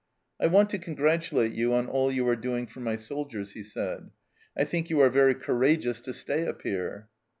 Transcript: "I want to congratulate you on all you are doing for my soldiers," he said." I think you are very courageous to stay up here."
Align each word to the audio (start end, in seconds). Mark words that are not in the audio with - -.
"I 0.41 0.47
want 0.47 0.71
to 0.71 0.79
congratulate 0.79 1.51
you 1.51 1.73
on 1.75 1.85
all 1.85 2.11
you 2.11 2.27
are 2.27 2.35
doing 2.35 2.65
for 2.65 2.79
my 2.79 2.95
soldiers," 2.95 3.51
he 3.51 3.61
said." 3.61 4.09
I 4.57 4.63
think 4.63 4.89
you 4.89 4.99
are 4.99 5.11
very 5.11 5.35
courageous 5.35 6.01
to 6.01 6.13
stay 6.15 6.47
up 6.47 6.63
here." 6.63 7.07